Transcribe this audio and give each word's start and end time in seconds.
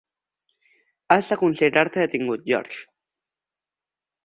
Has 1.15 1.29
de 1.33 1.37
considerar-te 1.43 2.03
detingut, 2.05 2.43
George. 2.55 2.83